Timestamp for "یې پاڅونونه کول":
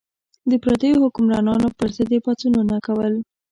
2.15-3.13